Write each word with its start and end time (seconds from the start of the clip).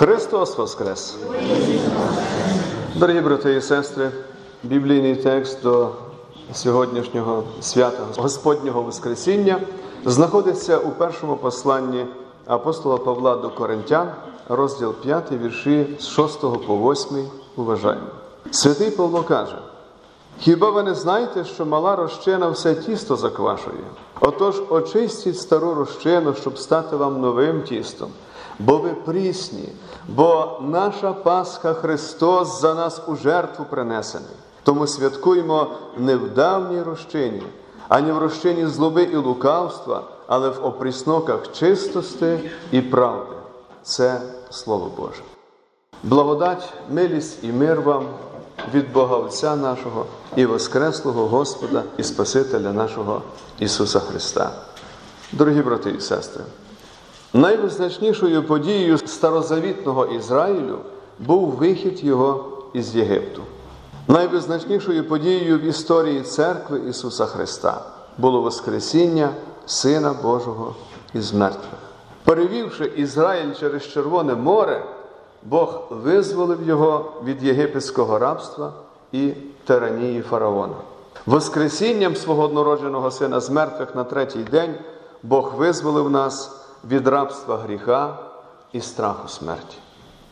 Христос 0.00 0.58
Воскрес! 0.58 1.16
Дорогі 2.94 3.20
брати 3.20 3.54
і 3.54 3.60
сестри, 3.60 4.10
біблійний 4.62 5.16
текст 5.16 5.62
до 5.62 5.88
сьогоднішнього 6.52 7.42
свята 7.60 8.02
Господнього 8.16 8.82
Воскресіння 8.82 9.60
знаходиться 10.04 10.78
у 10.78 10.90
першому 10.90 11.36
посланні 11.36 12.06
апостола 12.46 12.96
Павла 12.96 13.36
до 13.36 13.50
Коринтян, 13.50 14.10
розділ 14.48 14.94
5, 14.94 15.32
вірші 15.32 15.96
з 16.00 16.06
6 16.06 16.40
по 16.40 16.92
8. 16.92 17.28
Уважаємо. 17.56 18.06
Святий 18.50 18.90
Павло 18.90 19.22
каже: 19.22 19.58
Хіба 20.38 20.70
ви 20.70 20.82
не 20.82 20.94
знаєте, 20.94 21.44
що 21.44 21.66
мала 21.66 21.96
розчина 21.96 22.48
все 22.48 22.74
тісто 22.74 23.16
заквашує? 23.16 23.84
Отож, 24.20 24.62
очистіть 24.68 25.38
стару 25.38 25.74
розчину, 25.74 26.34
щоб 26.34 26.58
стати 26.58 26.96
вам 26.96 27.20
новим 27.20 27.62
тістом, 27.62 28.10
бо 28.58 28.78
ви 28.78 28.88
прісні, 28.88 29.68
бо 30.08 30.58
наша 30.60 31.12
Пасха 31.12 31.74
Христос 31.74 32.60
за 32.60 32.74
нас 32.74 33.02
у 33.06 33.16
жертву 33.16 33.64
принесений. 33.70 34.36
Тому 34.62 34.86
святкуємо 34.86 35.66
не 35.96 36.16
в 36.16 36.34
давній 36.34 36.82
розчині, 36.82 37.42
ані 37.88 38.12
в 38.12 38.18
розчині 38.18 38.66
злоби 38.66 39.02
і 39.02 39.16
лукавства, 39.16 40.02
але 40.26 40.48
в 40.48 40.66
опрісноках 40.66 41.52
чистости 41.52 42.50
і 42.70 42.80
правди. 42.80 43.34
Це 43.82 44.20
Слово 44.50 44.90
Боже. 44.96 45.22
Благодать, 46.02 46.72
милість 46.90 47.44
і 47.44 47.52
мир 47.52 47.80
вам 47.80 48.06
від 48.74 48.92
Бога 48.92 49.16
Отця 49.16 49.56
нашого 49.56 50.06
і 50.36 50.46
Воскреслого 50.46 51.26
Господа 51.26 51.82
і 51.96 52.02
Спасителя 52.02 52.72
нашого 52.72 53.22
Ісуса 53.58 54.00
Христа. 54.00 54.50
Дорогі 55.32 55.62
брати 55.62 55.90
і 55.90 56.00
сестри, 56.00 56.44
найвизначнішою 57.34 58.42
подією 58.42 58.98
старозавітного 58.98 60.06
Ізраїлю 60.06 60.78
був 61.18 61.50
вихід 61.50 62.04
Його 62.04 62.58
із 62.72 62.96
Єгипту. 62.96 63.42
Найвизначнішою 64.08 65.08
подією 65.08 65.58
в 65.58 65.62
історії 65.62 66.22
церкви 66.22 66.80
Ісуса 66.88 67.26
Христа 67.26 67.82
було 68.18 68.40
Воскресіння 68.40 69.30
Сина 69.66 70.14
Божого 70.22 70.74
із 71.14 71.32
мертвих. 71.32 71.80
Перевівши 72.24 72.92
Ізраїль 72.96 73.54
через 73.60 73.88
Червоне 73.88 74.34
море, 74.34 74.84
Бог 75.42 75.82
визволив 75.90 76.58
його 76.66 77.12
від 77.24 77.42
єгипетського 77.42 78.18
рабства 78.18 78.72
і 79.12 79.32
тиранії 79.64 80.22
фараона. 80.22 80.74
Воскресінням 81.26 82.16
свого 82.16 82.42
однородженого 82.42 83.10
сина 83.10 83.40
з 83.40 83.50
мертвих 83.50 83.94
на 83.94 84.04
третій 84.04 84.44
день 84.50 84.74
Бог 85.22 85.54
визволив 85.56 86.10
нас 86.10 86.59
від 86.84 87.08
рабства 87.08 87.56
гріха 87.56 88.18
і 88.72 88.80
страху 88.80 89.28
смерті. 89.28 89.76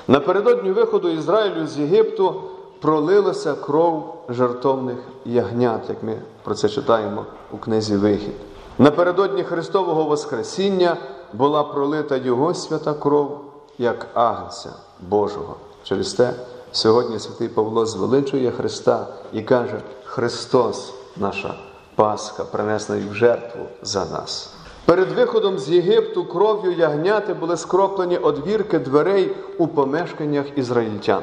Напередодні 0.08 0.70
виходу 0.70 1.08
Ізраїлю 1.08 1.66
з 1.66 1.78
Єгипту 1.78 2.42
пролилася 2.80 3.54
кров 3.54 4.24
жертовних 4.28 4.98
ягнят, 5.24 5.80
як 5.88 6.02
ми 6.02 6.18
про 6.42 6.54
це 6.54 6.68
читаємо 6.68 7.26
у 7.52 7.58
книзі 7.58 7.96
Вихід. 7.96 8.34
Напередодні 8.78 9.44
Христового 9.44 10.04
Воскресіння 10.04 10.96
була 11.32 11.64
пролита 11.64 12.16
Його 12.16 12.54
свята 12.54 12.94
кров 12.94 13.40
як 13.78 14.06
агнця 14.14 14.70
Божого. 15.00 15.56
Через 15.82 16.14
те 16.14 16.34
сьогодні 16.72 17.18
святий 17.18 17.48
Павло 17.48 17.86
звеличує 17.86 18.50
Христа 18.50 19.06
і 19.32 19.42
каже: 19.42 19.82
Христос, 20.04 20.94
наша 21.16 21.54
Пасха, 21.94 22.44
принесена 22.44 23.10
в 23.10 23.14
жертву 23.14 23.60
за 23.82 24.04
нас. 24.04 24.57
Перед 24.88 25.12
виходом 25.12 25.58
з 25.58 25.70
Єгипту 25.70 26.24
кров'ю 26.24 26.72
ягняти 26.72 27.34
були 27.34 27.56
скроплені 27.56 28.16
одвірки 28.16 28.78
дверей 28.78 29.36
у 29.58 29.66
помешканнях 29.66 30.46
ізраїльтян. 30.56 31.22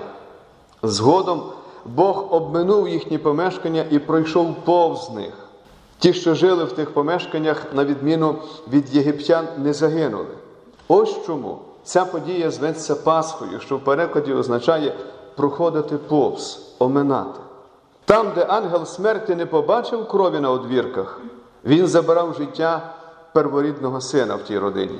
Згодом 0.83 1.43
Бог 1.85 2.33
обминув 2.33 2.89
їхні 2.89 3.17
помешкання 3.17 3.85
і 3.89 3.99
пройшов 3.99 4.55
повз 4.65 5.09
них. 5.09 5.33
Ті, 5.99 6.13
що 6.13 6.35
жили 6.35 6.63
в 6.63 6.71
тих 6.71 6.93
помешканнях, 6.93 7.65
на 7.73 7.85
відміну 7.85 8.35
від 8.71 8.95
єгиптян, 8.95 9.47
не 9.57 9.73
загинули. 9.73 10.35
Ось 10.87 11.25
чому 11.25 11.57
ця 11.83 12.05
подія 12.05 12.51
зветься 12.51 12.95
Пасхою, 12.95 13.59
що 13.59 13.77
в 13.77 13.83
перекладі 13.83 14.33
означає 14.33 14.93
проходити 15.35 15.97
повз, 15.97 16.75
оминати. 16.79 17.39
Там, 18.05 18.31
де 18.35 18.43
ангел 18.43 18.85
смерті 18.85 19.35
не 19.35 19.45
побачив 19.45 20.07
крові 20.07 20.39
на 20.39 20.51
одвірках, 20.51 21.21
він 21.65 21.87
забирав 21.87 22.35
життя 22.37 22.94
перворідного 23.35 24.01
сина 24.01 24.35
в 24.35 24.43
тій 24.43 24.57
родині. 24.57 24.99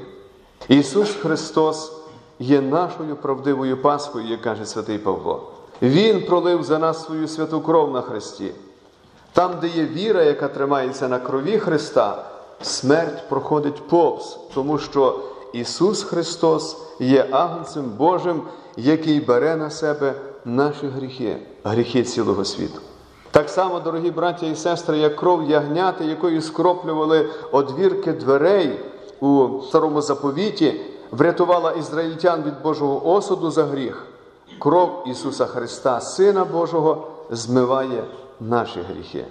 Ісус 0.68 1.16
Христос 1.16 1.92
є 2.40 2.62
нашою 2.62 3.16
правдивою 3.16 3.82
Пасхою, 3.82 4.28
як 4.28 4.42
каже 4.42 4.66
святий 4.66 4.98
Павло. 4.98 5.52
Він 5.82 6.26
пролив 6.26 6.64
за 6.64 6.80
нас 6.80 7.06
свою 7.06 7.28
святу 7.28 7.62
кров 7.62 7.94
на 7.94 8.02
Христі. 8.02 8.52
Там, 9.34 9.52
де 9.62 9.68
є 9.68 9.86
віра, 9.86 10.24
яка 10.24 10.48
тримається 10.48 11.08
на 11.08 11.20
крові 11.20 11.60
Христа, 11.60 12.26
смерть 12.62 13.30
проходить 13.30 13.88
повз, 13.88 14.40
тому 14.54 14.78
що 14.78 15.20
Ісус 15.54 16.04
Христос 16.04 16.78
є 17.00 17.28
Агнцем 17.32 17.86
Божим, 17.98 18.42
який 18.78 19.20
бере 19.20 19.56
на 19.56 19.70
себе 19.70 20.14
наші 20.46 20.88
гріхи, 20.88 21.38
гріхи 21.64 22.04
цілого 22.04 22.46
світу. 22.46 22.80
Так 23.36 23.50
само, 23.50 23.80
дорогі 23.80 24.12
браття 24.12 24.46
і 24.46 24.56
сестри, 24.56 24.98
як 24.98 25.16
кров 25.16 25.50
ягняти, 25.50 26.06
якою 26.06 26.42
скроплювали 26.42 27.30
одвірки 27.52 28.14
дверей 28.14 28.80
у 29.20 29.48
старому 29.68 30.02
заповіті, 30.02 30.82
врятувала 31.12 31.72
ізраїльтян 31.72 32.44
від 32.44 32.62
Божого 32.62 33.14
осуду 33.14 33.52
за 33.52 33.64
гріх. 33.64 34.06
Кров 34.60 35.04
Ісуса 35.08 35.46
Христа, 35.46 36.02
Сина 36.02 36.46
Божого, 36.46 37.08
змиває 37.32 38.04
наші 38.40 38.80
гріхи 38.82 39.26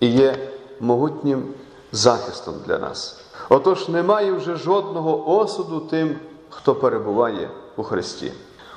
і 0.00 0.06
є 0.06 0.48
могутнім 0.80 1.44
захистом 1.92 2.54
для 2.66 2.78
нас. 2.78 3.20
Отож, 3.48 3.88
немає 3.88 4.32
вже 4.32 4.56
жодного 4.56 5.38
осуду 5.38 5.80
тим, 5.80 6.16
хто 6.48 6.74
перебуває 6.74 7.50
у 7.76 7.82
Христі. 7.82 8.32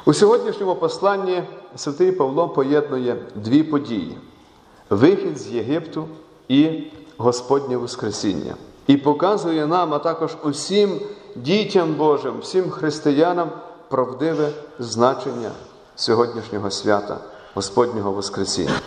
У 0.05 0.13
сьогоднішньому 0.13 0.75
посланні 0.75 1.43
святий 1.75 2.11
Павло 2.11 2.49
поєднує 2.49 3.15
дві 3.35 3.63
події: 3.63 4.17
вихід 4.89 5.37
з 5.37 5.47
Єгипту 5.47 6.07
і 6.47 6.83
Господнє 7.17 7.77
Воскресіння. 7.77 8.55
І 8.87 8.97
показує 8.97 9.67
нам, 9.67 9.93
а 9.93 9.99
також 9.99 10.37
усім 10.43 10.99
дітям 11.35 11.93
Божим, 11.93 12.39
всім 12.41 12.69
християнам 12.69 13.49
правдиве 13.89 14.49
значення 14.79 15.51
сьогоднішнього 15.95 16.71
свята 16.71 17.17
Господнього 17.53 18.11
Воскресіння. 18.11 18.79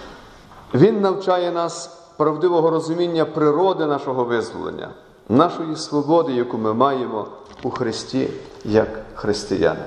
Він 0.75 1.00
навчає 1.00 1.53
нас 1.53 1.98
правдивого 2.16 2.70
розуміння 2.70 3.25
природи 3.25 3.86
нашого 3.86 4.25
визволення, 4.25 4.88
нашої 5.28 5.76
свободи, 5.76 6.32
яку 6.32 6.59
ми 6.59 6.75
маємо 6.75 7.26
у 7.62 7.70
Христі 7.70 8.30
як 8.65 8.88
християни. 9.15 9.84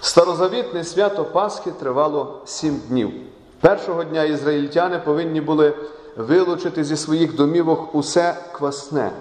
Старозавітне 0.00 0.84
свято 0.84 1.24
Пасхи 1.24 1.70
тривало 1.70 2.40
сім 2.44 2.80
днів. 2.88 3.12
Першого 3.62 4.04
дня 4.04 4.24
ізраїльтяни 4.24 4.98
повинні 4.98 5.40
були 5.40 5.74
вилучити 6.16 6.84
зі 6.84 6.96
своїх 6.96 7.36
домівок 7.36 7.94
усе 7.94 8.36
квасне, 8.52 9.12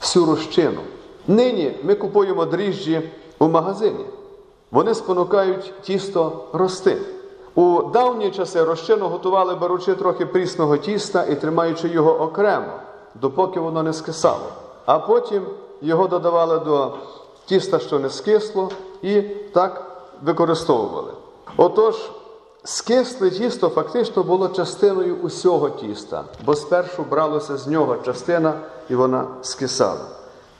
всю 0.00 0.26
розчину. 0.26 0.80
Нині 1.26 1.76
ми 1.82 1.94
купуємо 1.94 2.44
дріжджі 2.44 3.10
у 3.38 3.48
магазині. 3.48 4.04
Вони 4.70 4.94
спонукають 4.94 5.72
тісто 5.82 6.44
рости. 6.52 6.96
У 7.54 7.82
давні 7.82 8.30
часи 8.30 8.64
розчину 8.64 9.08
готували, 9.08 9.54
беручи 9.54 9.94
трохи 9.94 10.26
прісного 10.26 10.76
тіста 10.76 11.24
і 11.24 11.34
тримаючи 11.34 11.88
його 11.88 12.20
окремо, 12.20 12.72
допоки 13.20 13.60
воно 13.60 13.82
не 13.82 13.92
скисало. 13.92 14.46
А 14.86 14.98
потім 14.98 15.42
його 15.82 16.08
додавали 16.08 16.58
до 16.58 16.92
тіста, 17.46 17.78
що 17.78 17.98
не 17.98 18.10
скисло, 18.10 18.70
і 19.02 19.22
так 19.52 20.00
використовували. 20.22 21.12
Отож, 21.56 22.10
скисле 22.64 23.30
тісто 23.30 23.68
фактично 23.68 24.22
було 24.22 24.48
частиною 24.48 25.16
усього 25.16 25.70
тіста, 25.70 26.24
бо 26.44 26.54
спершу 26.54 27.02
бралося 27.10 27.56
з 27.56 27.66
нього 27.66 27.96
частина 27.96 28.54
і 28.88 28.94
вона 28.94 29.26
скисала. 29.42 30.06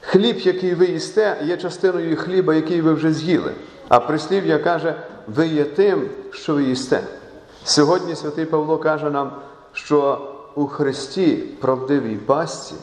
Хліб, 0.01 0.39
який 0.39 0.75
ви 0.75 0.85
їсте, 0.85 1.37
є 1.43 1.57
частиною 1.57 2.17
хліба, 2.17 2.55
який 2.55 2.81
ви 2.81 2.93
вже 2.93 3.13
з'їли. 3.13 3.51
А 3.87 3.99
прислів'я 3.99 4.59
каже, 4.59 4.95
ви 5.27 5.47
є 5.47 5.63
тим, 5.63 6.09
що 6.31 6.53
ви 6.53 6.63
їсте. 6.63 7.03
Сьогодні 7.63 8.15
святий 8.15 8.45
Павло 8.45 8.77
каже 8.77 9.09
нам, 9.09 9.31
що 9.73 10.27
у 10.55 10.67
Христі, 10.67 11.35
правдивій 11.35 12.15
пасті, 12.15 12.75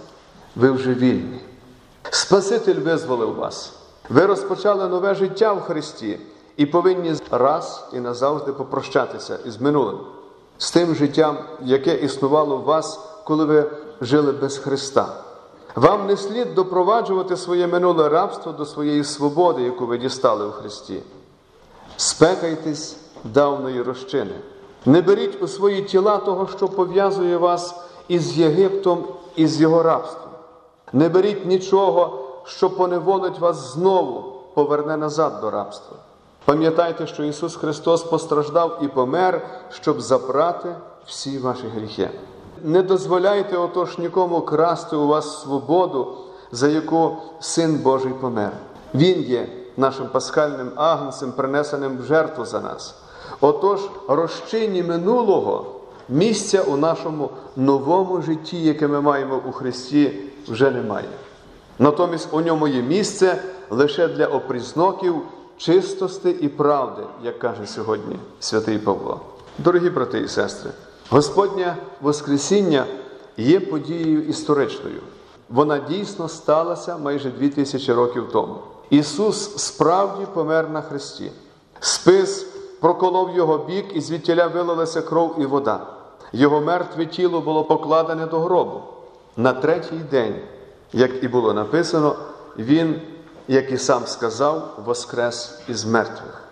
ви 0.57 0.71
вже 0.71 0.95
вільні. 0.95 1.41
Спаситель 2.11 2.81
визволив 2.81 3.35
вас. 3.35 3.73
Ви 4.09 4.27
розпочали 4.27 4.89
нове 4.89 5.15
життя 5.15 5.53
в 5.53 5.61
Христі 5.61 6.19
і 6.57 6.67
повинні 6.67 7.15
раз 7.31 7.89
і 7.93 8.01
назавжди 8.01 8.53
попрощатися 8.53 9.39
із 9.45 9.61
минулим, 9.61 9.99
з 10.59 10.71
тим 10.71 10.95
життям, 10.95 11.39
яке 11.61 11.95
існувало 11.95 12.57
в 12.57 12.63
вас, 12.63 13.01
коли 13.25 13.45
ви 13.45 13.71
жили 14.01 14.33
без 14.33 14.59
Христа. 14.59 15.07
Вам 15.75 16.07
не 16.07 16.17
слід 16.17 16.55
допроваджувати 16.55 17.37
своє 17.37 17.67
минуле 17.67 18.09
рабство 18.09 18.53
до 18.53 18.67
своєї 18.67 19.05
свободи, 19.05 19.63
яку 19.63 19.87
ви 19.87 19.99
дістали 19.99 20.47
у 20.47 20.51
Христі. 20.51 21.03
спекайтесь 21.97 22.97
давної 23.25 23.83
розчини. 23.83 24.35
Не 24.87 25.03
беріть 25.03 25.43
у 25.43 25.49
свої 25.49 25.83
тіла 25.83 26.19
того, 26.19 26.49
що 26.57 26.69
пов'язує 26.69 27.37
вас 27.37 27.75
із 28.09 28.39
Єгиптом 28.39 29.05
і 29.37 29.47
з 29.47 29.61
його 29.61 29.83
рабством. 29.83 30.29
Не 30.93 31.09
беріть 31.09 31.47
нічого, 31.47 32.19
що 32.45 32.71
поневолить 32.71 33.39
вас 33.39 33.73
знову, 33.73 34.33
поверне 34.55 34.97
назад 34.97 35.41
до 35.41 35.51
рабства. 35.51 35.97
Пам'ятайте, 36.45 37.07
що 37.07 37.25
Ісус 37.25 37.57
Христос 37.57 38.03
постраждав 38.03 38.79
і 38.83 38.89
помер, 38.89 39.47
щоб 39.71 40.01
забрати 40.01 40.75
всі 41.07 41.39
ваші 41.39 41.65
гріхи. 41.77 42.11
Не 42.63 42.83
дозволяйте 42.83 43.57
отож 43.57 43.99
нікому 43.99 44.41
красти 44.41 44.97
у 44.97 45.07
вас 45.07 45.43
свободу, 45.43 46.17
за 46.53 46.69
яку 46.69 47.17
Син 47.41 47.79
Божий 47.79 48.13
помер. 48.13 48.53
Він 48.95 49.21
є 49.21 49.49
нашим 49.77 50.07
пасхальним 50.07 50.71
агнцем, 50.77 51.33
принесеним 51.33 51.99
в 51.99 52.03
жертву 52.03 52.45
за 52.45 52.61
нас. 52.61 52.95
Отож, 53.41 53.81
розчині 54.09 54.83
минулого 54.83 55.67
місця 56.09 56.63
у 56.63 56.77
нашому 56.77 57.31
новому 57.57 58.23
житті, 58.23 58.63
яке 58.63 58.89
ми 58.89 59.01
маємо 59.01 59.41
у 59.49 59.53
Христі, 59.53 60.13
вже 60.49 60.71
немає. 60.71 61.09
Натомість 61.79 62.29
у 62.33 62.41
ньому 62.41 62.69
є 62.69 62.83
місце 62.83 63.43
лише 63.71 64.09
для 64.09 64.27
опрізноків 64.27 65.15
чистости 65.63 66.31
і 66.41 66.49
правди, 66.49 67.03
як 67.23 67.39
каже 67.39 67.67
сьогодні 67.67 68.17
святий 68.41 68.79
Павло. 68.79 69.21
Дорогі 69.59 69.91
брати 69.91 70.19
і 70.19 70.29
сестри, 70.29 70.71
Господнє 71.11 71.77
Воскресіння 72.01 72.87
є 73.37 73.61
подією 73.61 74.23
історичною. 74.23 75.01
Вона 75.51 75.79
дійсно 75.79 76.29
сталася 76.29 76.99
майже 76.99 77.31
дві 77.31 77.49
тисячі 77.49 77.93
років 77.93 78.29
тому. 78.33 78.57
Ісус 78.91 79.57
справді 79.57 80.27
помер 80.35 80.71
на 80.71 80.83
Христі. 80.83 81.33
Спис 81.81 82.47
проколов 82.81 83.37
його 83.37 83.59
бік, 83.59 83.85
і 83.95 84.01
звідтіля 84.01 84.47
вилилася 84.47 85.03
кров 85.03 85.35
і 85.39 85.47
вода. 85.47 85.87
Його 86.33 86.61
мертве 86.61 87.07
тіло 87.07 87.41
було 87.41 87.65
покладене 87.65 88.27
до 88.27 88.41
гробу. 88.41 88.81
На 89.37 89.53
третій 89.53 90.01
день, 90.11 90.35
як 90.93 91.25
і 91.25 91.29
було 91.29 91.53
написано, 91.53 92.17
Він, 92.59 93.01
як 93.49 93.73
і 93.73 93.79
сам 93.79 94.07
сказав, 94.07 94.83
воскрес 94.85 95.59
із 95.69 95.85
мертвих. 95.85 96.43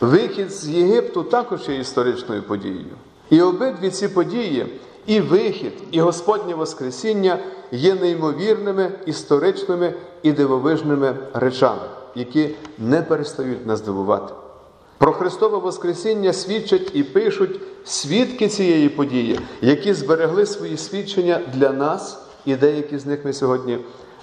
Вихід 0.00 0.52
з 0.52 0.68
Єгипту 0.68 1.22
також 1.22 1.68
є 1.68 1.74
історичною 1.74 2.42
подією. 2.42 2.96
І 3.30 3.42
обидві 3.42 3.90
ці 3.90 4.08
події, 4.08 4.80
і 5.06 5.20
вихід, 5.20 5.72
і 5.90 6.00
Господнє 6.00 6.54
Воскресіння 6.54 7.38
є 7.72 7.94
неймовірними, 7.94 8.92
історичними 9.06 9.94
і 10.22 10.32
дивовижними 10.32 11.16
речами, 11.34 11.82
які 12.14 12.50
не 12.78 13.02
перестають 13.02 13.66
нас 13.66 13.80
дивувати. 13.80 14.34
Про 14.98 15.12
Христове 15.12 15.58
Воскресіння 15.58 16.32
свідчать 16.32 16.90
і 16.94 17.02
пишуть 17.02 17.60
свідки 17.84 18.48
цієї 18.48 18.88
події, 18.88 19.40
які 19.60 19.94
зберегли 19.94 20.46
свої 20.46 20.76
свідчення 20.76 21.40
для 21.54 21.70
нас, 21.70 22.22
і 22.44 22.56
деякі 22.56 22.98
з 22.98 23.06
них 23.06 23.24
ми 23.24 23.32
сьогодні 23.32 23.78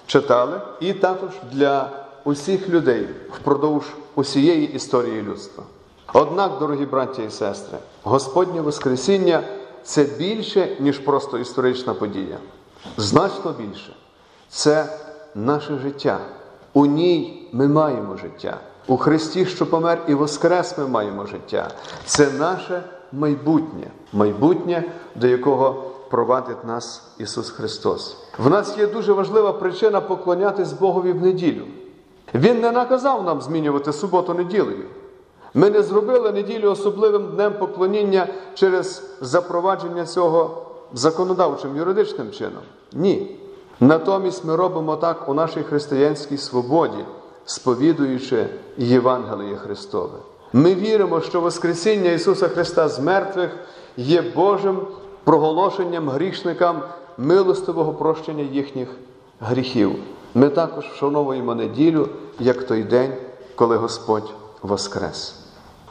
читали, 0.06 0.62
і 0.80 0.94
також 0.94 1.30
для 1.54 2.05
усіх 2.26 2.70
людей 2.70 3.08
впродовж 3.32 3.86
усієї 4.16 4.74
історії 4.74 5.22
людства. 5.22 5.64
Однак, 6.14 6.60
дорогі 6.60 6.86
браті 6.86 7.24
і 7.28 7.30
сестри, 7.30 7.78
Господнє 8.04 8.62
Воскресіння 8.62 9.44
це 9.84 10.04
більше, 10.04 10.78
ніж 10.80 11.00
просто 11.00 11.38
історична 11.38 11.94
подія. 11.94 12.38
Значно 12.98 13.52
більше. 13.52 13.96
Це 14.50 14.86
наше 15.36 15.78
життя. 15.78 16.20
У 16.74 16.86
ній 16.86 17.50
ми 17.52 17.68
маємо 17.68 18.18
життя. 18.18 18.58
У 18.88 18.98
Христі, 18.98 19.46
що 19.46 19.66
помер 19.66 20.02
і 20.08 20.14
воскрес, 20.14 20.78
ми 20.78 20.88
маємо 20.88 21.26
життя. 21.26 21.72
Це 22.06 22.32
наше 22.32 22.84
майбутнє, 23.12 23.88
майбутнє, 24.14 24.84
до 25.16 25.28
якого 25.28 25.92
провадить 26.10 26.66
нас 26.66 27.04
Ісус 27.18 27.50
Христос. 27.50 28.18
В 28.38 28.50
нас 28.50 28.78
є 28.78 28.88
дуже 28.88 29.14
важлива 29.14 29.54
причина 29.54 30.02
поклонятись 30.02 30.74
Богові 30.74 31.12
в 31.12 31.22
неділю. 31.22 31.66
Він 32.36 32.62
не 32.62 32.72
наказав 32.72 33.24
нам 33.24 33.42
змінювати 33.42 33.94
суботу 33.94 34.34
неділею. 34.34 34.86
Ми 35.54 35.70
не 35.70 35.84
зробили 35.84 36.32
неділю 36.32 36.72
особливим 36.72 37.28
днем 37.28 37.54
поклоніння 37.60 38.28
через 38.54 39.04
запровадження 39.22 40.06
цього 40.06 40.66
законодавчим 40.94 41.78
юридичним 41.78 42.32
чином. 42.32 42.62
Ні. 42.94 43.40
Натомість 43.80 44.46
ми 44.46 44.56
робимо 44.56 44.96
так 44.96 45.30
у 45.30 45.34
нашій 45.34 45.64
християнській 45.64 46.38
свободі, 46.38 47.06
сповідуючи 47.46 48.48
Євангеліє 48.78 49.56
Христове. 49.56 50.18
Ми 50.54 50.76
віримо, 50.76 51.22
що 51.22 51.42
Воскресіння 51.42 52.12
Ісуса 52.12 52.48
Христа 52.48 52.90
з 52.90 53.00
мертвих 53.00 53.58
є 53.98 54.22
Божим 54.36 54.88
проголошенням 55.24 56.10
грішникам 56.10 56.82
милостивого 57.18 57.94
прощення 57.94 58.44
їхніх 58.44 58.90
гріхів. 59.40 59.96
Ми 60.36 60.50
також 60.50 60.86
вшановуємо 60.86 61.56
неділю 61.56 62.10
як 62.40 62.64
той 62.64 62.84
день, 62.84 63.14
коли 63.56 63.78
Господь 63.78 64.34
воскрес. 64.62 65.36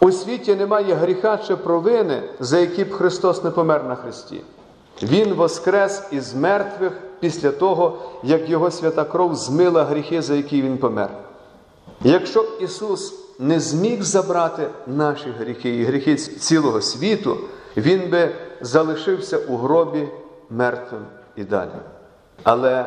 У 0.00 0.12
світі 0.12 0.54
немає 0.54 0.94
гріха 0.94 1.36
чи 1.36 1.56
провини, 1.56 2.22
за 2.40 2.58
які 2.58 2.84
б 2.84 2.92
Христос 2.92 3.44
не 3.44 3.50
помер 3.50 3.84
на 3.84 3.94
Христі. 3.94 4.40
Він 5.02 5.34
воскрес 5.34 6.02
із 6.10 6.34
мертвих 6.34 6.92
після 7.20 7.50
того, 7.50 7.98
як 8.22 8.50
Його 8.50 8.70
свята 8.70 9.04
кров 9.04 9.34
змила 9.34 9.84
гріхи, 9.84 10.22
за 10.22 10.34
які 10.34 10.62
Він 10.62 10.78
помер. 10.78 11.10
Якщо 12.00 12.42
б 12.42 12.46
Ісус 12.60 13.14
не 13.38 13.60
зміг 13.60 14.02
забрати 14.02 14.68
наші 14.86 15.30
гріхи 15.38 15.76
і 15.76 15.84
гріхи 15.84 16.16
цілого 16.16 16.80
світу, 16.80 17.36
Він 17.76 18.10
би 18.10 18.30
залишився 18.60 19.38
у 19.38 19.56
гробі 19.56 20.08
мертвим 20.50 21.02
і 21.36 21.44
далі. 21.44 21.70
Але 22.42 22.84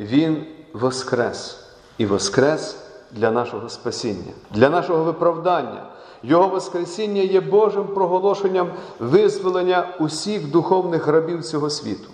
Він 0.00 0.46
воскрес 0.80 1.58
і 1.98 2.06
воскрес 2.06 2.76
для 3.12 3.30
нашого 3.30 3.68
спасіння, 3.68 4.32
для 4.50 4.68
нашого 4.68 5.04
виправдання. 5.04 5.82
Його 6.22 6.48
Воскресіння 6.48 7.22
є 7.22 7.40
Божим 7.40 7.84
проголошенням 7.84 8.68
визволення 9.00 9.88
усіх 10.00 10.50
духовних 10.50 11.06
рабів 11.06 11.44
цього 11.44 11.70
світу. 11.70 12.10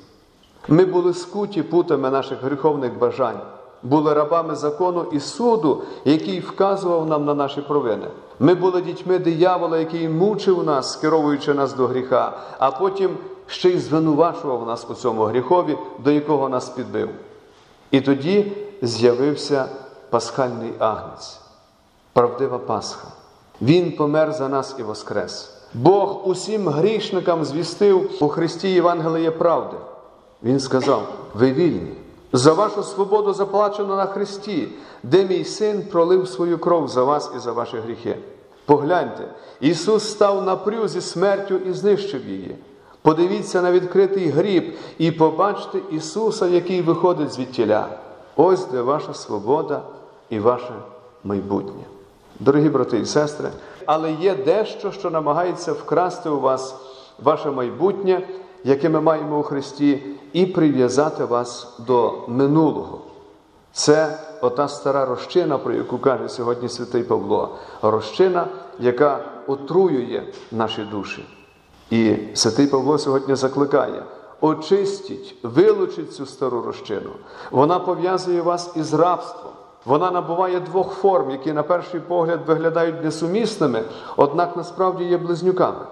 Ми 0.69 0.85
були 0.85 1.15
скуті 1.15 1.63
путами 1.63 2.11
наших 2.11 2.43
гріховних 2.43 2.99
бажань, 2.99 3.41
були 3.83 4.15
рабами 4.15 4.55
закону 4.55 5.07
і 5.13 5.21
суду, 5.21 5.83
який 6.05 6.41
вказував 6.41 7.07
нам 7.07 7.25
на 7.25 7.35
наші 7.35 7.61
провини. 7.61 8.07
Ми 8.41 8.55
були 8.55 8.83
дітьми 8.83 9.19
диявола, 9.19 9.79
який 9.79 10.09
мучив 10.09 10.65
нас, 10.65 10.93
скеровуючи 10.93 11.55
нас 11.55 11.75
до 11.75 11.87
гріха, 11.87 12.33
а 12.59 12.71
потім 12.71 13.11
ще 13.47 13.71
й 13.71 13.79
звинувачував 13.79 14.67
нас 14.67 14.87
у 14.91 14.95
цьому 14.95 15.23
гріхові, 15.23 15.79
до 16.05 16.11
якого 16.11 16.49
нас 16.49 16.69
підбив. 16.69 17.09
І 17.93 18.01
тоді 18.01 18.53
з'явився 18.83 19.69
пасхальний 20.11 20.73
агнець, 20.79 21.41
правдива 22.13 22.59
Пасха. 22.59 23.09
Він 23.61 23.97
помер 23.97 24.33
за 24.33 24.49
нас 24.49 24.75
і 24.79 24.83
воскрес. 24.83 25.55
Бог 25.75 26.29
усім 26.29 26.69
грішникам 26.69 27.45
звістив 27.45 28.11
у 28.21 28.29
Христі 28.29 28.69
Євангеліє 28.69 29.31
правди. 29.31 29.77
Він 30.43 30.61
сказав: 30.61 31.09
ви 31.35 31.53
вільні. 31.53 31.95
За 32.33 32.53
вашу 32.53 32.83
свободу 32.83 33.33
заплачено 33.33 33.97
на 33.97 34.07
Христі, 34.07 34.69
де 35.03 35.25
мій 35.25 35.45
син 35.45 35.83
пролив 35.83 36.29
свою 36.29 36.59
кров 36.59 36.89
за 36.89 37.05
вас 37.05 37.31
і 37.37 37.39
за 37.39 37.53
ваші 37.53 37.77
гріхи. 37.77 38.19
Погляньте, 38.67 39.29
Ісус 39.61 40.11
став 40.11 40.45
на 40.45 40.57
прю 40.57 40.89
зі 40.89 41.01
смертю 41.01 41.57
і 41.57 41.73
знищив 41.73 42.29
її. 42.29 42.57
Подивіться 43.03 43.63
на 43.63 43.73
відкритий 43.73 44.29
гріб 44.29 44.75
і 44.99 45.11
побачте 45.11 45.79
Ісуса, 45.91 46.47
який 46.47 46.83
виходить 46.83 47.33
звідтіля. 47.33 47.89
Ось 48.37 48.67
де 48.67 48.81
ваша 48.81 49.15
свобода 49.15 49.83
і 50.31 50.39
ваше 50.39 50.75
майбутнє. 51.25 51.83
Дорогі 52.41 52.69
брати 52.69 52.99
і 52.99 53.07
сестри, 53.07 53.49
але 53.87 54.13
є 54.13 54.35
дещо, 54.35 54.93
що 54.93 55.11
намагається 55.11 55.73
вкрасти 55.73 56.29
у 56.29 56.41
вас 56.41 56.77
ваше 57.23 57.51
майбутнє, 57.51 58.29
яке 58.65 58.89
ми 58.89 59.01
маємо 59.01 59.39
у 59.39 59.43
Христі, 59.43 60.03
і 60.33 60.47
прив'язати 60.47 61.25
вас 61.25 61.77
до 61.87 62.15
минулого. 62.29 63.01
Це 63.73 64.19
ота 64.41 64.69
стара 64.69 65.07
розчина, 65.07 65.59
про 65.59 65.73
яку 65.73 65.99
каже 65.99 66.29
сьогодні 66.29 66.69
святий 66.69 67.03
Павло, 67.03 67.57
розчина, 67.83 68.47
яка 68.79 69.25
отруює 69.47 70.23
наші 70.53 70.83
душі. 70.83 71.25
І 71.93 72.17
святий 72.35 72.67
Павло 72.67 72.99
сьогодні 72.99 73.35
закликає: 73.35 74.03
очистіть, 74.41 75.37
вилучіть 75.43 76.15
цю 76.15 76.27
стару 76.27 76.63
розчину. 76.63 77.11
Вона 77.51 77.79
пов'язує 77.79 78.43
вас 78.43 78.73
із 78.77 78.95
рабством. 78.95 79.53
Вона 79.85 80.11
набуває 80.11 80.61
двох 80.61 80.93
форм, 80.93 81.31
які 81.31 81.53
на 81.53 81.63
перший 81.63 82.01
погляд 82.01 82.41
виглядають 82.47 83.05
несумісними, 83.05 83.83
однак 84.17 84.57
насправді 84.57 85.05
є 85.05 85.19
близнюками. 85.19 85.87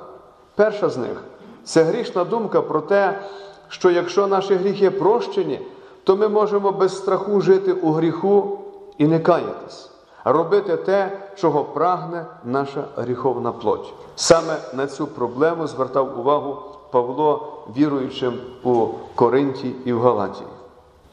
Перша 0.55 0.89
з 0.89 0.97
них 0.97 1.23
це 1.65 1.83
грішна 1.83 2.25
думка 2.25 2.63
про 2.63 2.81
те, 2.81 3.21
що 3.69 3.91
якщо 3.91 4.27
наші 4.27 4.55
гріхи 4.55 4.91
прощені, 4.91 5.61
то 6.05 6.17
ми 6.17 6.29
можемо 6.29 6.73
без 6.73 6.97
страху 6.97 7.41
жити 7.41 7.73
у 7.73 7.93
гріху 7.93 8.59
і 8.99 9.07
не 9.07 9.19
каятись. 9.19 9.91
Робити 10.25 10.77
те, 10.77 11.19
чого 11.37 11.65
прагне 11.65 12.27
наша 12.45 12.85
гріховна 12.97 13.53
плоть. 13.53 13.93
Саме 14.17 14.57
на 14.75 14.87
цю 14.87 15.07
проблему 15.07 15.67
звертав 15.67 16.21
увагу 16.21 16.59
Павло, 16.91 17.53
віруючим 17.77 18.35
у 18.65 18.87
Коринті 19.15 19.75
і 19.85 19.93
в 19.93 20.01
Галатії. 20.03 20.49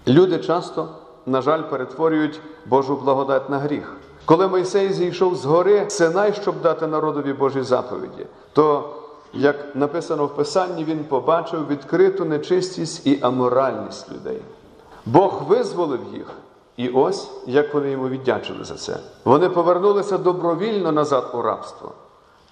Люди 0.08 0.38
часто, 0.40 0.88
на 1.26 1.42
жаль, 1.42 1.62
перетворюють 1.62 2.42
Божу 2.66 2.96
благодать 2.96 3.50
на 3.50 3.60
гріх. 3.60 3.98
Коли 4.26 4.48
Мойсей 4.48 4.94
зійшов 4.94 5.36
з 5.36 5.46
гори 5.46 5.90
Синай, 5.90 6.34
щоб 6.34 6.62
дати 6.62 6.88
народові 6.88 7.34
Божі 7.34 7.62
заповіді, 7.62 8.26
то, 8.54 8.90
як 9.34 9.76
написано 9.76 10.26
в 10.26 10.36
Писанні, 10.36 10.84
він 10.84 11.04
побачив 11.04 11.68
відкриту 11.68 12.26
нечистість 12.26 13.08
і 13.08 13.20
аморальність 13.22 14.12
людей. 14.12 14.42
Бог 15.06 15.44
визволив 15.48 16.00
їх, 16.14 16.28
і 16.78 16.90
ось 16.90 17.32
як 17.48 17.74
вони 17.74 17.92
йому 17.92 18.10
віддячили 18.10 18.64
за 18.64 18.76
це. 18.76 18.98
Вони 19.26 19.50
повернулися 19.50 20.18
добровільно 20.18 20.92
назад 20.92 21.32
у 21.34 21.42
рабство. 21.42 21.92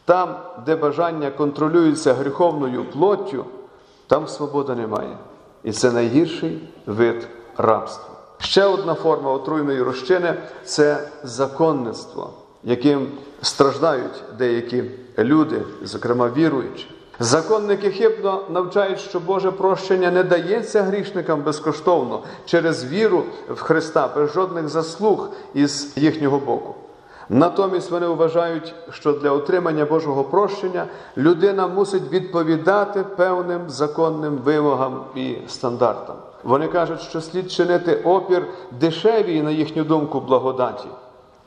Там, 0.06 0.36
де 0.66 0.76
бажання 0.76 1.32
контролюються 1.32 2.14
гріховною 2.14 2.86
плоттю, 2.86 3.46
там 4.08 4.28
свободи 4.28 4.76
немає. 4.76 5.18
І 5.64 5.72
це 5.72 5.92
найгірший 5.92 6.70
вид 6.86 7.28
рабства. 7.58 8.16
Ще 8.38 8.66
одна 8.66 8.94
форма 8.94 9.32
отруйної 9.32 9.82
розчини 9.82 10.34
це 10.66 11.10
законництво, 11.24 12.30
яким 12.64 13.08
страждають 13.42 14.24
деякі 14.38 14.84
люди, 15.18 15.62
зокрема 15.84 16.30
віруючі. 16.30 16.95
Законники 17.20 17.92
хибно 17.92 18.42
навчають, 18.50 19.00
що 19.00 19.20
Боже 19.20 19.52
прощення 19.52 20.12
не 20.12 20.24
дається 20.24 20.82
грішникам 20.82 21.42
безкоштовно 21.42 22.24
через 22.46 22.86
віру 22.86 23.24
в 23.50 23.62
Христа, 23.62 24.10
без 24.16 24.34
жодних 24.34 24.70
заслуг 24.70 25.30
із 25.54 25.94
їхнього 25.98 26.40
боку. 26.40 26.76
Натомість 27.30 27.92
вони 27.92 28.08
вважають, 28.08 28.74
що 28.90 29.12
для 29.12 29.32
отримання 29.32 29.86
Божого 29.86 30.24
прощення 30.24 30.86
людина 31.18 31.68
мусить 31.68 32.12
відповідати 32.12 33.04
певним 33.04 33.70
законним 33.70 34.38
вимогам 34.38 35.04
і 35.16 35.36
стандартам. 35.48 36.16
Вони 36.44 36.68
кажуть, 36.68 37.02
що 37.02 37.22
слід 37.22 37.52
чинити 37.52 37.96
опір 37.96 38.48
дешевій, 38.80 39.42
на 39.42 39.52
їхню 39.52 39.84
думку, 39.84 40.20
благодаті, 40.20 40.88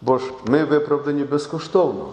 бо 0.00 0.18
ж 0.18 0.24
ми 0.46 0.64
виправдані 0.64 1.24
безкоштовно, 1.24 2.04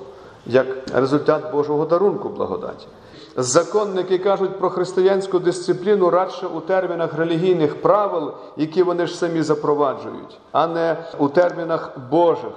як 0.46 0.68
результат 0.94 1.52
Божого 1.52 1.86
дарунку 1.86 2.30
благодаті. 2.30 2.88
Законники 3.38 4.18
кажуть 4.18 4.60
про 4.60 4.70
християнську 4.70 5.40
дисципліну 5.40 6.10
радше 6.10 6.48
у 6.48 6.60
термінах 6.60 7.14
релігійних 7.14 7.82
правил, 7.82 8.32
які 8.58 8.84
вони 8.84 9.08
ж 9.08 9.16
самі 9.16 9.42
запроваджують, 9.42 10.40
а 10.52 10.68
не 10.68 10.98
у 11.18 11.30
термінах 11.30 11.98
Божих. 12.12 12.54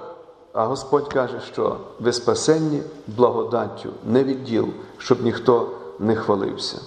А 0.53 0.65
Господь 0.65 1.13
каже, 1.13 1.39
що 1.51 1.77
ви 1.99 2.13
спасенні 2.13 2.81
благодаттю, 3.07 3.89
не 4.05 4.23
від 4.23 4.43
діл, 4.43 4.67
щоб 4.97 5.21
ніхто 5.23 5.69
не 5.99 6.15
хвалився. 6.15 6.77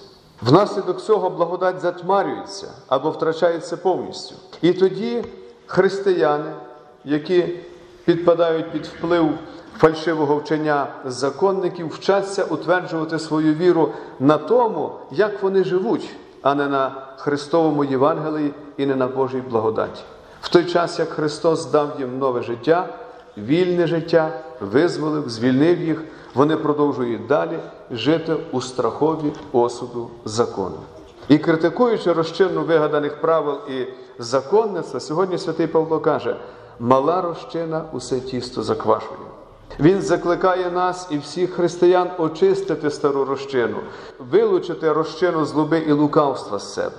Внаслідок 0.42 1.02
цього 1.02 1.30
благодать 1.30 1.80
затьмарюється 1.80 2.68
або 2.88 3.10
втрачається 3.10 3.76
повністю. 3.76 4.34
І 4.62 4.72
тоді 4.72 5.24
християни, 5.66 6.52
які 7.04 7.58
підпадають 8.04 8.72
під 8.72 8.86
вплив 8.86 9.28
фальшивого 9.82 10.36
вчення 10.36 10.86
законників, 11.04 11.88
вчаться 11.88 12.44
утверджувати 12.44 13.18
свою 13.18 13.54
віру 13.54 13.88
на 14.20 14.38
тому, 14.38 14.92
як 15.10 15.42
вони 15.42 15.64
живуть, 15.64 16.08
а 16.42 16.54
не 16.54 16.68
на 16.68 16.90
Христовому 17.16 17.84
Євангелії 17.84 18.54
і 18.76 18.86
не 18.86 18.96
на 18.96 19.06
Божій 19.06 19.40
благодаті. 19.50 20.02
В 20.40 20.48
той 20.48 20.64
час, 20.64 20.98
як 20.98 21.08
Христос 21.08 21.66
дав 21.66 21.88
їм 21.98 22.18
нове 22.18 22.42
життя, 22.42 22.88
вільне 23.38 23.86
життя, 23.86 24.30
визволив, 24.60 25.28
звільнив 25.28 25.80
їх, 25.80 26.02
вони 26.34 26.56
продовжують 26.56 27.26
далі 27.26 27.58
жити 27.90 28.36
у 28.52 28.60
страхові 28.60 29.32
осуду 29.52 30.10
закону. 30.24 30.78
І 31.28 31.38
критикуючи 31.38 32.12
розчинну 32.12 32.62
вигаданих 32.62 33.20
правил 33.20 33.58
і 33.68 33.86
законництва, 34.18 35.00
сьогодні 35.00 35.38
святий 35.38 35.66
Павло 35.66 36.00
каже: 36.00 36.36
мала 36.80 37.20
розчина 37.20 37.84
усе 37.92 38.20
тісто 38.20 38.62
заквашує. 38.62 39.41
Він 39.80 40.02
закликає 40.02 40.70
нас 40.70 41.08
і 41.10 41.18
всіх 41.18 41.52
християн 41.52 42.10
очистити 42.18 42.90
стару 42.90 43.24
розчину, 43.24 43.76
вилучити 44.18 44.92
розчину 44.92 45.44
злоби 45.44 45.78
і 45.78 45.92
лукавства 45.92 46.58
з 46.58 46.74
себе. 46.74 46.96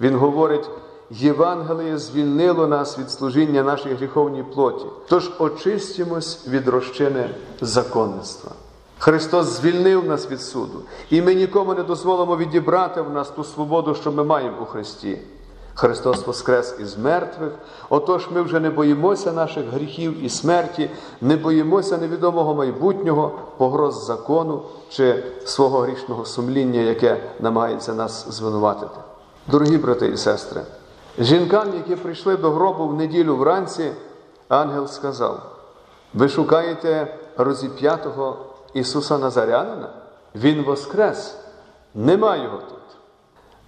Він 0.00 0.16
говорить. 0.16 0.70
Євангеліє 1.10 1.98
звільнило 1.98 2.66
нас 2.66 2.98
від 2.98 3.10
служіння 3.10 3.62
нашій 3.62 3.94
гріховній 3.94 4.42
плоті, 4.42 4.86
тож 5.08 5.30
очистимось 5.38 6.48
від 6.48 6.68
розчини 6.68 7.30
законництва. 7.60 8.52
Христос 8.98 9.46
звільнив 9.46 10.04
нас 10.04 10.30
від 10.30 10.40
суду, 10.40 10.82
і 11.10 11.22
ми 11.22 11.34
нікому 11.34 11.74
не 11.74 11.82
дозволимо 11.82 12.36
відібрати 12.36 13.00
в 13.02 13.10
нас 13.10 13.30
ту 13.30 13.44
свободу, 13.44 13.94
що 13.94 14.12
ми 14.12 14.24
маємо 14.24 14.56
у 14.62 14.64
Христі. 14.64 15.18
Христос 15.78 16.26
воскрес 16.26 16.76
із 16.80 16.98
мертвих, 16.98 17.52
отож 17.88 18.28
ми 18.30 18.42
вже 18.42 18.60
не 18.60 18.70
боїмося 18.70 19.32
наших 19.32 19.64
гріхів 19.64 20.24
і 20.24 20.28
смерті, 20.28 20.90
не 21.20 21.36
боїмося 21.36 21.98
невідомого 21.98 22.54
майбутнього, 22.54 23.32
погроз 23.56 24.04
закону 24.04 24.62
чи 24.88 25.24
свого 25.44 25.78
грішного 25.78 26.24
сумління, 26.24 26.80
яке 26.80 27.20
намагається 27.40 27.94
нас 27.94 28.26
звинуватити. 28.28 28.96
Дорогі 29.46 29.78
брати 29.78 30.06
і 30.06 30.16
сестри, 30.16 30.60
жінкам, 31.18 31.74
які 31.74 31.96
прийшли 31.96 32.36
до 32.36 32.50
гробу 32.50 32.88
в 32.88 32.94
неділю 32.94 33.36
вранці, 33.36 33.92
ангел 34.48 34.86
сказав: 34.86 35.42
ви 36.14 36.28
шукаєте 36.28 37.18
розіп'ятого 37.36 38.36
Ісуса 38.74 39.18
Назарянина? 39.18 39.90
Він 40.34 40.64
воскрес, 40.64 41.36
нема 41.94 42.36
його 42.36 42.56
тут. 42.56 42.78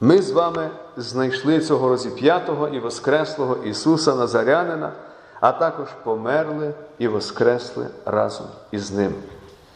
Ми 0.00 0.22
з 0.22 0.30
вами 0.30 0.70
знайшли 1.00 1.60
цього 1.60 1.88
розіп'ятого 1.88 2.68
і 2.68 2.80
воскреслого 2.80 3.56
Ісуса 3.64 4.14
Назарянина, 4.14 4.92
а 5.40 5.52
також 5.52 5.88
померли 6.04 6.74
і 6.98 7.08
воскресли 7.08 7.86
разом 8.06 8.46
із 8.70 8.92
Ним. 8.92 9.14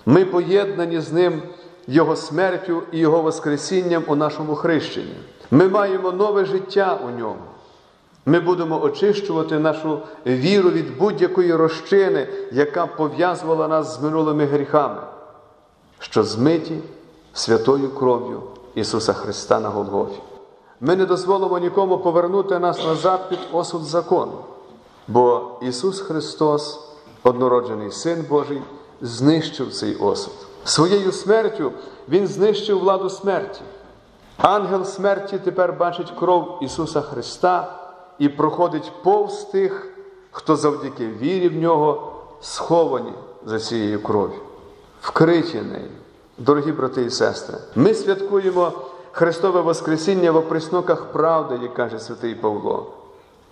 Ми 0.07 0.25
поєднані 0.25 1.01
з 1.01 1.13
Ним 1.13 1.43
Його 1.87 2.17
смертю 2.17 2.83
і 2.93 2.99
Його 2.99 3.23
Воскресінням 3.23 4.03
у 4.07 4.15
нашому 4.15 4.55
хрещенні. 4.55 5.17
Ми 5.51 5.69
маємо 5.69 6.13
нове 6.13 6.45
життя 6.45 6.99
у 7.07 7.19
ньому. 7.19 7.43
Ми 8.27 8.41
будемо 8.41 8.83
очищувати 8.83 9.59
нашу 9.59 9.99
віру 10.27 10.71
від 10.71 10.99
будь-якої 10.99 11.55
розчини, 11.55 12.29
яка 12.53 12.87
пов'язувала 12.87 13.69
нас 13.69 13.97
з 13.97 14.03
минулими 14.03 14.45
гріхами, 14.45 15.01
що 15.99 16.23
змиті 16.23 16.79
святою 17.33 17.91
кров'ю 17.91 18.43
Ісуса 18.75 19.13
Христа 19.13 19.61
на 19.61 19.69
Голгофі. 19.69 20.21
Ми 20.87 20.97
не 20.97 21.07
дозволимо 21.07 21.59
нікому 21.59 21.99
повернути 21.99 22.59
нас 22.59 22.85
назад 22.85 23.29
під 23.29 23.39
осуд 23.53 23.85
закону, 23.85 24.33
бо 25.09 25.51
Ісус 25.63 26.01
Христос, 26.01 26.81
однороджений 27.23 27.91
Син 27.91 28.25
Божий, 28.29 28.63
знищив 29.01 29.73
цей 29.73 29.97
осуд. 29.97 30.35
Своєю 30.65 31.13
смертю 31.13 31.73
Він 32.09 32.27
знищив 32.27 32.79
владу 32.79 33.11
смерті. 33.11 33.61
Ангел 34.37 34.85
смерті 34.85 35.39
тепер 35.45 35.73
бачить 35.73 36.13
кров 36.19 36.59
Ісуса 36.61 37.01
Христа 37.01 37.79
і 38.19 38.29
проходить 38.29 38.93
повз 39.03 39.35
тих, 39.35 39.87
хто 40.31 40.57
завдяки 40.57 41.07
вірі 41.07 41.49
в 41.49 41.57
нього 41.57 42.13
сховані 42.41 43.13
за 43.47 43.59
цією 43.61 44.03
кров'ю, 44.03 44.41
вкриті 45.01 45.63
нею. 45.73 45.91
Дорогі 46.39 46.73
брати 46.73 47.03
і 47.03 47.11
сестри, 47.11 47.59
ми 47.75 47.95
святкуємо 47.95 48.73
Христове 49.17 49.61
Воскресіння 49.61 50.31
в 50.31 50.37
оприсноках 50.37 51.05
правди, 51.13 51.59
як 51.63 51.75
каже 51.75 51.99
святий 51.99 52.35
Павло. 52.35 52.87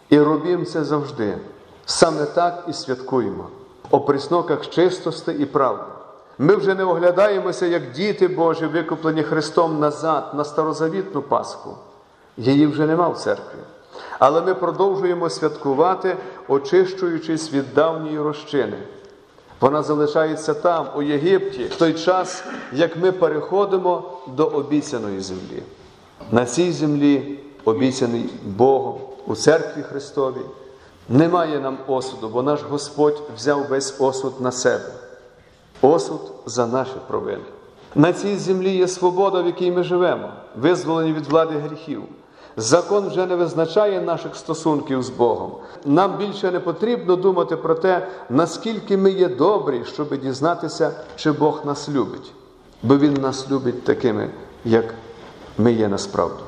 І 0.09 0.21
робимо 0.21 0.64
це 0.64 0.85
завжди. 0.85 1.38
Саме 1.87 2.25
так 2.25 2.64
і 2.69 2.73
святкуємо, 2.73 3.47
оприсноках 3.90 4.69
чистости 4.69 5.33
і 5.33 5.47
правди. 5.47 5.83
Ми 6.38 6.57
вже 6.57 6.75
не 6.75 6.85
оглядаємося, 6.85 7.66
як 7.66 7.92
діти 7.92 8.28
Божі, 8.28 8.66
викуплені 8.66 9.23
Христом 9.23 9.78
назад 9.78 10.25
на 10.35 10.45
старозавітну 10.45 11.23
Пасху. 11.23 11.76
Її 12.37 12.66
вже 12.66 12.87
нема 12.87 13.09
в 13.09 13.19
церкві. 13.19 13.59
Але 14.19 14.40
ми 14.40 14.54
продовжуємо 14.54 15.31
святкувати, 15.31 16.16
очищуючись 16.49 17.52
від 17.52 17.75
давньої 17.75 18.21
розчини. 18.21 18.78
Вона 19.62 19.83
залишається 19.83 20.54
там, 20.54 20.87
у 20.97 21.02
Єгипті, 21.02 21.64
в 21.64 21.75
той 21.76 21.95
час, 21.95 22.45
як 22.73 22.97
ми 22.97 23.12
переходимо 23.12 24.02
до 24.26 24.47
обіцяної 24.47 25.21
землі. 25.21 25.62
На 26.31 26.47
цій 26.47 26.73
землі, 26.73 27.38
обіцяний 27.64 28.31
Богом 28.45 28.95
у 29.26 29.35
церкві 29.35 29.83
Христовій, 29.83 30.47
немає 31.09 31.61
нам 31.61 31.78
осуду, 31.87 32.28
бо 32.28 32.42
наш 32.42 32.62
Господь 32.62 33.23
взяв 33.37 33.66
весь 33.66 34.00
осуд 34.00 34.40
на 34.40 34.52
себе. 34.52 34.92
Осуд 35.81 36.21
за 36.47 36.66
наші 36.66 36.97
провини. 37.09 37.45
На 37.95 38.12
цій 38.12 38.37
землі 38.37 38.76
є 38.76 38.88
свобода, 38.88 39.42
в 39.42 39.47
якій 39.47 39.71
ми 39.71 39.83
живемо, 39.83 40.28
визволені 40.57 41.12
від 41.12 41.26
влади 41.26 41.54
гріхів. 41.59 42.02
Закон 42.56 43.09
вже 43.09 43.26
не 43.26 43.37
визначає 43.37 44.00
наших 44.00 44.37
стосунків 44.37 45.02
з 45.02 45.11
Богом. 45.11 45.52
Нам 45.85 46.16
більше 46.18 46.50
не 46.50 46.61
потрібно 46.61 47.16
думати 47.16 47.56
про 47.56 47.75
те, 47.75 48.09
наскільки 48.30 48.97
ми 48.97 49.11
є 49.11 49.28
добрі, 49.28 49.82
щоб 49.85 50.21
дізнатися, 50.21 50.92
чи 51.16 51.32
Бог 51.32 51.61
нас 51.64 51.88
любить. 51.88 52.32
Бо 52.82 52.97
Він 52.97 53.14
нас 53.14 53.50
любить 53.50 53.85
такими, 53.85 54.30
як 54.64 54.94
ми 55.59 55.73
є 55.73 55.88
насправді. 55.88 56.42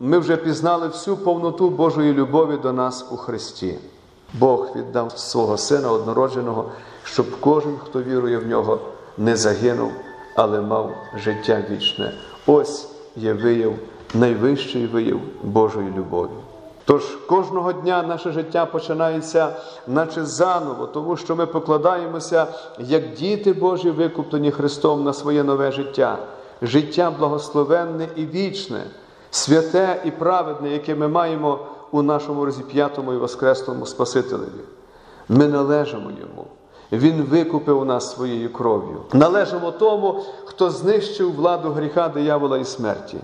Ми 0.00 0.18
вже 0.18 0.36
пізнали 0.36 0.88
всю 0.88 1.16
повноту 1.16 1.70
Божої 1.70 2.12
любові 2.12 2.56
до 2.62 2.72
нас 2.72 3.06
у 3.10 3.16
Христі. 3.16 3.78
Бог 4.34 4.68
віддав 4.76 5.18
свого 5.18 5.56
Сина 5.56 5.90
однородженого, 5.90 6.70
щоб 7.04 7.26
кожен, 7.40 7.78
хто 7.84 8.02
вірує 8.02 8.38
в 8.38 8.46
нього, 8.46 8.78
не 9.18 9.36
загинув, 9.36 9.92
але 10.36 10.60
мав 10.60 10.92
життя 11.14 11.64
вічне. 11.70 12.12
Ось 12.46 12.88
є 13.16 13.32
вияв, 13.32 13.74
найвищий 14.18 14.86
вияв 14.86 15.20
Божої 15.42 15.92
любові. 15.96 16.30
Тож 16.84 17.02
кожного 17.28 17.72
дня 17.72 18.02
наше 18.02 18.32
життя 18.32 18.66
починається, 18.66 19.56
наче 19.86 20.24
заново, 20.24 20.86
тому 20.86 21.16
що 21.16 21.36
ми 21.36 21.46
покладаємося, 21.46 22.46
як 22.78 23.14
діти 23.14 23.52
Божі, 23.52 23.90
викуплені 23.90 24.50
Христом 24.50 25.04
на 25.04 25.12
своє 25.12 25.44
нове 25.44 25.72
життя, 25.72 26.18
життя 26.62 27.12
благословенне 27.18 28.08
і 28.16 28.26
вічне, 28.26 28.84
святе 29.30 30.02
і 30.04 30.10
праведне, 30.10 30.70
яке 30.70 30.94
ми 30.94 31.08
маємо 31.08 31.58
у 31.90 32.02
нашому 32.02 32.44
розіп'ятому 32.44 33.12
і 33.12 33.16
воскресному 33.16 33.86
Спасителеві. 33.86 34.64
Ми 35.28 35.48
належимо 35.48 36.10
йому. 36.10 36.46
Він 36.92 37.22
викупив 37.22 37.84
нас 37.84 38.14
своєю 38.14 38.52
кров'ю. 38.52 38.96
Належимо 39.12 39.70
тому, 39.70 40.22
хто 40.44 40.70
знищив 40.70 41.34
владу 41.34 41.70
гріха, 41.70 42.08
диявола 42.08 42.58
і 42.58 42.64
смерті. 42.64 43.18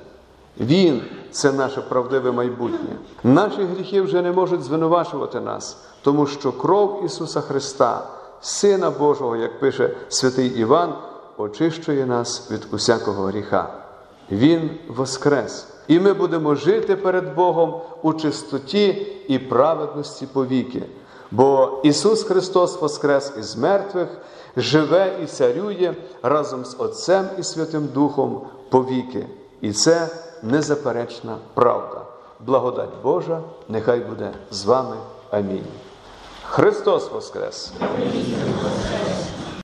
Він 0.60 1.02
це 1.30 1.52
наше 1.52 1.80
правдиве 1.80 2.32
майбутнє. 2.32 2.96
Наші 3.24 3.62
гріхи 3.64 4.02
вже 4.02 4.22
не 4.22 4.32
можуть 4.32 4.62
звинувачувати 4.62 5.40
нас, 5.40 5.76
тому 6.02 6.26
що 6.26 6.52
кров 6.52 7.02
Ісуса 7.04 7.40
Христа, 7.40 8.06
Сина 8.40 8.90
Божого, 8.90 9.36
як 9.36 9.60
пише 9.60 9.90
святий 10.08 10.48
Іван, 10.48 10.94
очищує 11.36 12.06
нас 12.06 12.50
від 12.50 12.66
усякого 12.72 13.24
гріха. 13.24 13.74
Він 14.30 14.70
воскрес, 14.88 15.66
і 15.88 16.00
ми 16.00 16.12
будемо 16.12 16.54
жити 16.54 16.96
перед 16.96 17.34
Богом 17.34 17.80
у 18.02 18.12
чистоті 18.12 19.06
і 19.28 19.38
праведності 19.38 20.26
повіки. 20.26 20.82
Бо 21.30 21.80
Ісус 21.82 22.22
Христос 22.22 22.80
воскрес 22.80 23.32
із 23.38 23.56
мертвих, 23.56 24.08
живе 24.56 25.12
і 25.22 25.26
царює 25.26 25.94
разом 26.22 26.64
з 26.64 26.76
Отцем 26.78 27.24
і 27.38 27.42
Святим 27.42 27.88
Духом 27.94 28.40
повіки. 28.70 29.26
І 29.60 29.72
це 29.72 30.08
незаперечна 30.42 31.38
правда. 31.54 32.02
Благодать 32.40 32.94
Божа 33.02 33.40
нехай 33.68 34.00
буде 34.00 34.32
з 34.50 34.64
вами. 34.64 34.96
Амінь. 35.30 35.66
Христос 36.44 37.10
Воскрес! 37.10 37.72